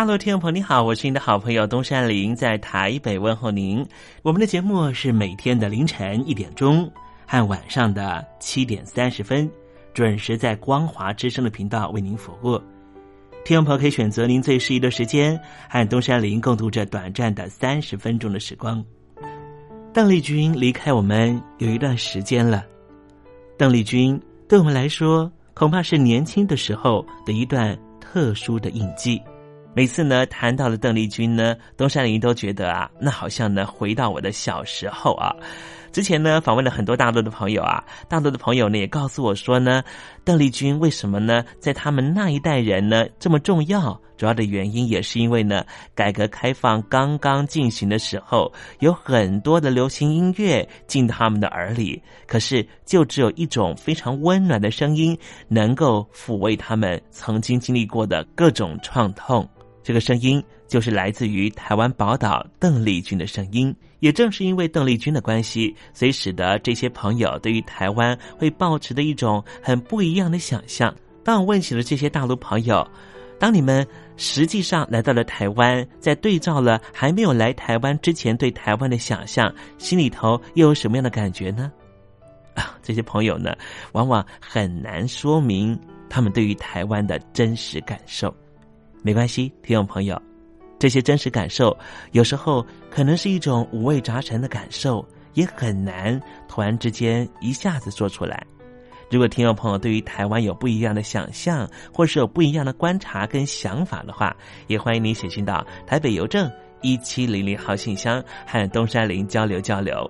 [0.00, 3.86] 大陆听众朋友，你好，我是您的好朋友东山林，在台北问候您。
[4.22, 6.90] 我们的节目是每天的凌晨一点钟
[7.26, 9.46] 和晚上的七点三十分，
[9.92, 12.58] 准时在光华之声的频道为您服务。
[13.44, 15.38] 听众朋友可以选择您最适宜的时间，
[15.68, 18.82] 和东山林共度这短暂的三十分钟的时光。
[19.92, 22.64] 邓丽君离开我们有一段时间了，
[23.58, 24.18] 邓丽君
[24.48, 29.20] 对我们来说，恐怕是年轻的时候的一段特殊的印记。
[29.72, 35.34] 每次呢谈到了邓丽君呢，东山林都觉得啊，那好像呢回到我的小时候啊。
[35.92, 39.82] 之前呢访问了很多大陆的朋友啊，大陆的朋友呢也告诉我说呢，
[40.24, 44.00] 邓丽君为什么呢在他们那一代人呢这么重要？
[44.16, 45.64] 主要的原因也是因为呢，
[45.94, 55.16] 改革开放刚刚进行的时候，有很多的流行音乐进他们的耳里，可是就只有一种非常温暖的声音，
[55.48, 59.48] 能够抚慰他们曾经经历过的各种创痛。
[59.82, 63.74] 这个声音就是来自于台湾宝岛邓丽君的声音。
[64.00, 70.94] 也正是因为邓丽君的关系，所以使得这些朋友对于台湾会抱持的一种很不一样的想象。
[71.22, 72.86] 当我问起了这些大陆朋友，
[73.38, 73.86] 当你们
[74.16, 81.70] 实际上来到了台湾，在对照了还没有来台湾之前对台湾的想象，心里头又有什么样的感觉呢？
[82.54, 83.54] 啊，这些朋友呢，
[83.92, 88.34] 往往很难说明他们对于台湾的真实感受。
[89.02, 90.20] 没关系，听众朋友，
[90.78, 91.76] 这些真实感受
[92.12, 98.46] 有时候可能是一种五味杂陈的感受，也很难突然之间一下子说出来。
[99.10, 104.36] 如果听众朋友对于台湾有不一样的想象，或是有不一样的观察跟想法的话，
[104.68, 106.50] 也欢迎你写信到台北邮政
[106.82, 110.08] 一七零零号信箱，和东山林交流交流。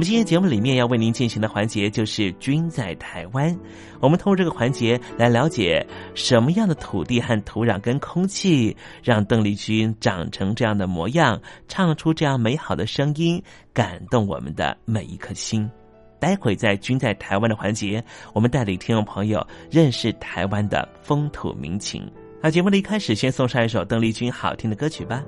[0.00, 3.54] 么今天节目里面要为您进行的环节就是“君在台湾”。
[4.00, 8.74] 我们通过这个环节来了解什么样的土地和土壤跟空气，
[9.04, 11.38] 让邓丽君长成这样的模样，
[11.68, 13.42] 唱出这样美好的声音，
[13.74, 15.70] 感动我们的每一颗心。
[16.18, 18.02] 待会在“君在台湾”的环节，
[18.32, 22.10] 我们带领听众朋友认识台湾的风土民情。
[22.42, 25.22] 那节目的一开始，先送上一首邓丽君好听的歌曲吧。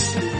[0.00, 0.39] Peace.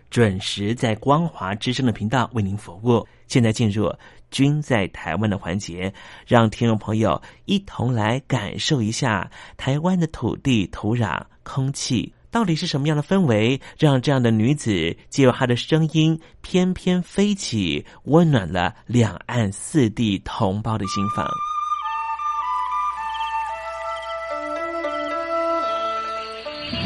[0.11, 3.07] 准时在光华之声的频道为您服务。
[3.27, 3.91] 现在进入。
[4.29, 5.93] 君在台湾的环节，
[6.25, 21.27] 让听众朋友一同来感受一下台湾的土地、土壤、空气到底是什么样的氛围，让这样的女子借由她的声音翩翩飞起，温暖了两岸四地同胞的心房。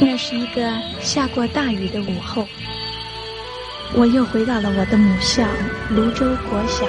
[0.01, 0.67] 那是一个
[0.99, 2.43] 下过大雨的午后，
[3.97, 5.41] 我又回到了我的母校
[5.89, 6.85] 泸州国小。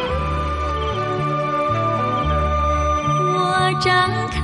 [3.32, 4.40] 我张开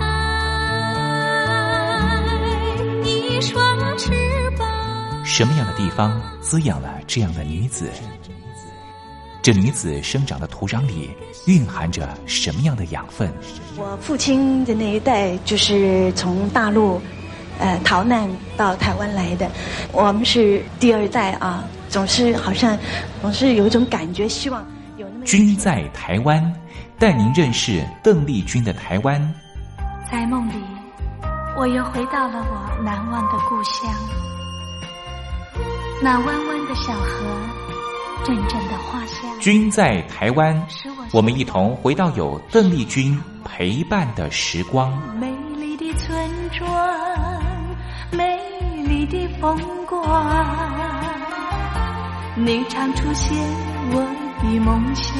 [3.05, 4.13] 一双翅
[4.57, 4.69] 膀。
[5.25, 7.91] 什么样的地方滋养了这样的女子？
[9.43, 11.11] 这女子生长的土壤里
[11.47, 13.29] 蕴含着什么样的养分？
[13.77, 17.03] 我父亲的那一代就是从大陆
[17.59, 19.51] 呃逃难到台湾来的，
[19.91, 22.77] 我们是第二代啊，总是好像
[23.21, 25.25] 总是有一种感觉，希望有那么。
[25.25, 26.53] 君在台湾。
[26.99, 29.21] 带您认识邓丽君的台湾。
[30.09, 30.53] 在梦里，
[31.57, 33.93] 我又回到了我难忘的故乡。
[36.01, 37.27] 那弯弯的小河，
[38.25, 39.41] 阵阵的花香。
[39.41, 40.65] 君在台湾，
[41.13, 44.97] 我们一同回到有邓丽君陪伴的时光。
[45.19, 47.43] 美丽的村庄，
[48.13, 48.39] 美
[48.87, 49.59] 丽的风
[49.89, 50.01] 光，
[52.35, 53.37] 你常出现
[53.91, 54.01] 我
[54.41, 55.15] 的梦乡。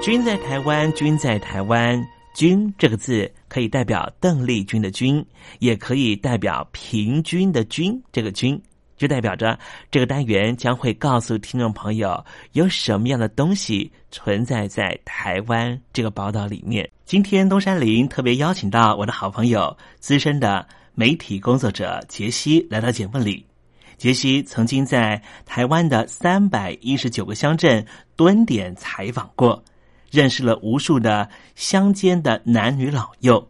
[0.00, 2.00] 君在台湾，君在台湾，
[2.34, 5.24] 君这个字可以代表邓丽君的君，
[5.58, 8.00] 也可以代表平均的均。
[8.12, 8.60] 这个均
[9.02, 9.58] 就代表着
[9.90, 16.88] 这个单元将会告诉听众朋友有什么样的东西存在在台湾这个宝岛里面。
[17.04, 23.44] 今天东山林特别邀请到我的好朋友、资深的媒体工作者杰西来到节目里。
[23.98, 29.64] 杰西曾经在台湾的三百一十九个乡镇蹲点采访过。
[30.12, 33.48] 认识了无数的乡间的男女老幼。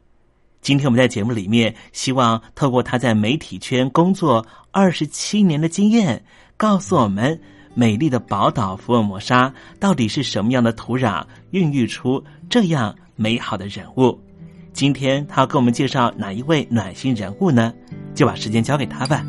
[0.60, 6.24] 今天我们在节目里面，希望透过他在媒体圈工作二十七年的经验，
[6.56, 7.38] 告诉我们
[7.74, 14.18] 美丽的宝岛福尔摩沙到底是什么样的土壤孕育出这样美好的人物。
[14.72, 17.74] 今天他要给我们介绍哪一位暖心人物呢？
[18.14, 19.22] 就把时间交给他吧。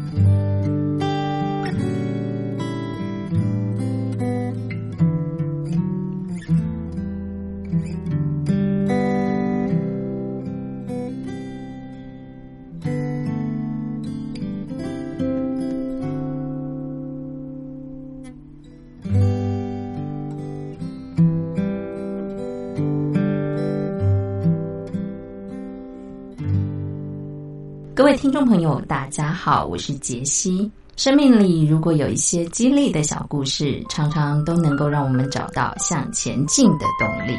[28.24, 30.72] 听众朋友，大家好，我是杰西。
[30.96, 37.38] 生命里如果有一些激励的小故事，常常都能够让我们找到向前进的动力。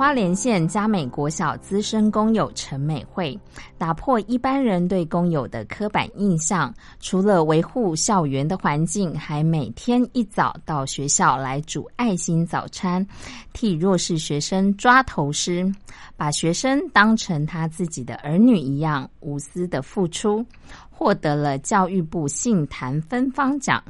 [0.00, 3.38] 花莲县嘉美国小资深工友陈美惠，
[3.76, 13.06] 打破一般人对工友的刻板印象，除了维护校园的环境，还每天一早到学校来煮爱心早餐，
[13.52, 15.70] 替弱势学生抓头虱，
[16.16, 20.42] 把学生当成他自己的儿女一样，无私的付出，
[20.88, 23.84] 获得了教育部杏坛芬芳奖，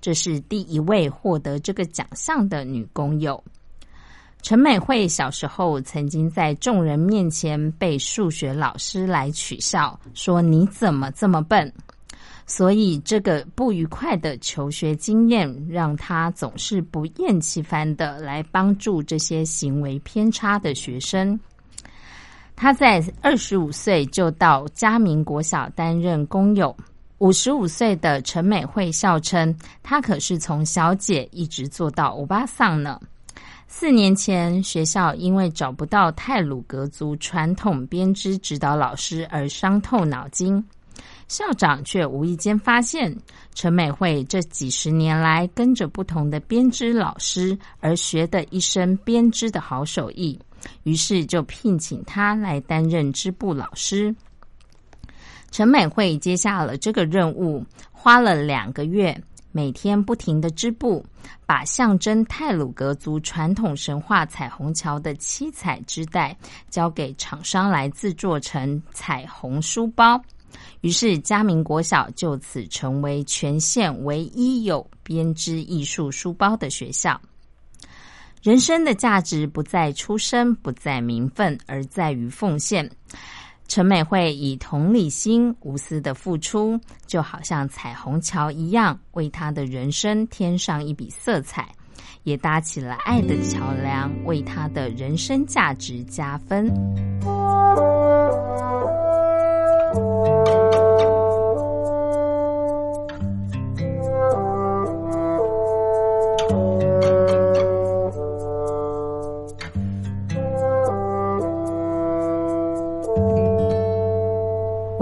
[0.00, 3.40] 这是第一位获得这个奖项的女工友。
[4.42, 11.72] 陈美惠小时候曾经在众人面前被数学老师来取笑，说你怎么这么笨？
[12.44, 21.38] 所以这个不愉快的求学经验，让他总是不厌其烦的来帮助这些行为偏差的学生。
[22.56, 26.76] 他在二十五岁就到嘉明国小担任工友，
[27.18, 33.00] 五十五岁的陈美惠笑称，她可是从小姐一直做到欧巴桑呢。
[33.74, 40.62] 四年前，学校因为找不到泰鲁格族传统编织指导老师而伤透脑筋。
[41.26, 43.16] 校长却无意间发现
[43.54, 50.38] 陈美惠这几十年来跟着不同的编织老师而学的一身编织的好手艺，
[50.82, 54.14] 于是就聘请他来担任织布老师。
[55.50, 59.18] 陈美惠接下了这个任务，花了两个月。
[59.52, 61.04] 每天不停的织布，
[61.46, 66.36] 把象征泰鲁格族传统神话彩虹桥的七彩织带
[66.70, 70.20] 交给厂商来制作成彩虹书包。
[70.80, 77.20] 于是嘉明国小就此成为全县唯一有编织艺术书包的学校。
[78.42, 82.90] 人生的价值不在出身，不在名分，而在于奉献。
[83.68, 91.68] 陈美惠以同理心、无私的付出，就好像彩虹桥一样，为她的人生添上一笔色彩，
[92.24, 96.70] 也搭起了爱的桥梁，为她的人生价值加分。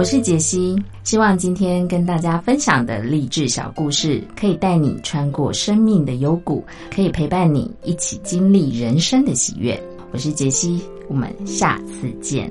[0.01, 9.79] 我是杰西，希望今天跟大家分享的励志小故事，可以带你穿过生命的幽谷，可以陪伴你一起经历人生的喜悦。
[10.11, 12.51] 我是杰西，我们下次见。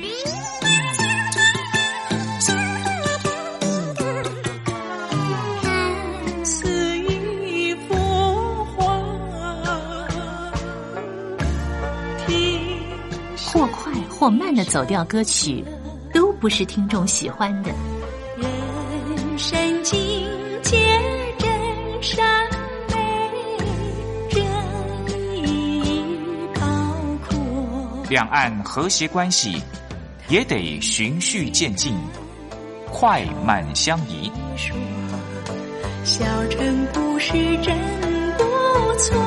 [14.21, 15.65] 或慢的走调歌曲，
[16.13, 17.71] 都不是听众喜欢的。
[18.37, 18.47] 人
[19.35, 19.97] 生境
[20.61, 20.77] 界
[21.39, 21.49] 真
[22.03, 22.23] 善
[22.89, 23.57] 美，
[24.29, 24.39] 真
[25.43, 26.05] 意
[26.53, 26.61] 高
[27.27, 27.35] 阔。
[28.11, 29.59] 两岸和谐关系
[30.29, 31.97] 也得循序渐进，
[32.91, 34.31] 快慢相宜。
[36.03, 37.75] 小城故事真
[38.37, 38.43] 不
[38.99, 39.19] 错，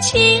[0.00, 0.40] 亲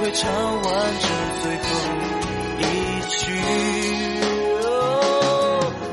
[0.00, 0.30] 会唱
[0.62, 0.64] 完
[1.00, 1.08] 这
[1.42, 1.64] 最后
[2.58, 2.62] 一
[3.08, 3.18] 句。
[4.62, 4.68] 哦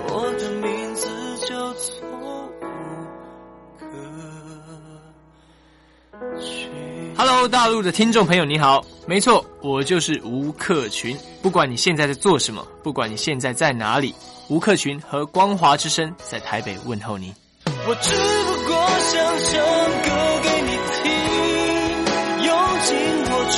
[0.10, 1.07] 我的名字
[1.47, 3.86] 叫做吴克
[6.41, 6.69] 群。
[7.17, 11.17] Hello，大陆的听众朋友，你好，没错，我就是吴克群。
[11.41, 14.13] 不管你现在在做什么，不管你现在在哪里，
[14.49, 17.33] 吴克群和光华之声在台北问候你。
[17.65, 18.12] 我只
[18.45, 19.60] 不过想唱
[20.03, 20.10] 歌
[20.43, 21.05] 给你听，
[22.45, 22.95] 用尽
[23.29, 23.55] 我全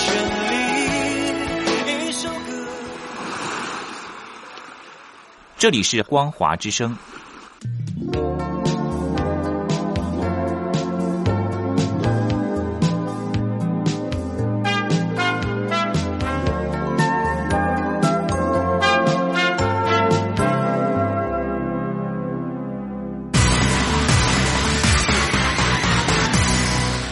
[5.60, 6.98] 这里是光华之声，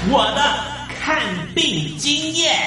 [0.10, 0.42] 我的
[1.02, 1.22] 看
[1.54, 2.67] 病经验。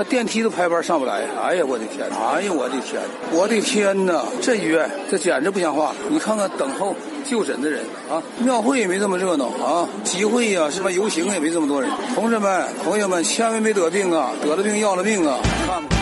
[0.00, 2.08] 那电梯都排班上不来，哎呀，我的天！
[2.08, 2.98] 哎呀，我的天！
[3.32, 4.24] 我的天哪！
[4.40, 5.94] 这医院这简直不像话！
[6.08, 11.90] 你看看等候就诊的人啊，庙会也没这么热闹啊，集会呀、什么游行也没这么多人。
[12.14, 14.30] 同志们、朋友们，千万别得病啊！
[14.42, 15.36] 得了病要了命啊！
[15.66, 16.00] 看看。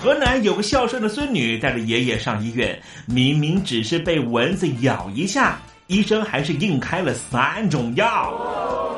[0.00, 8.32] 河南有个孝顺的孙女带着爷爷上医院，明明只是被蚊子咬一下，医生还是硬开了三种药。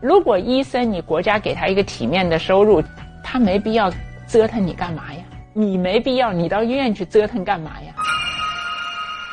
[0.00, 2.82] 如果医生你国家给他一个体面的收入，
[3.24, 3.90] 他没必要
[4.28, 5.20] 折腾你干嘛呀？
[5.54, 7.94] 你没必要你到医院去折腾干嘛呀？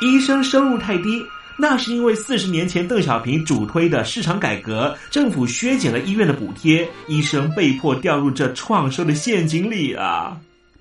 [0.02, 1.22] 医生收入太低，
[1.58, 10.38] 那是因为四十年前邓小平主推的市场改革，政府削减了医院的补贴，医生被迫掉入这创收的陷阱里啊！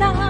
[0.00, 0.29] 呀